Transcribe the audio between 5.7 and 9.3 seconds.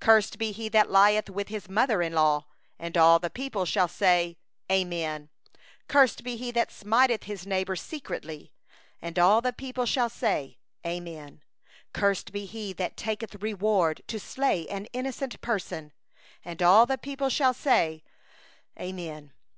24Cursed be he that smiteth his neighbour in secret. And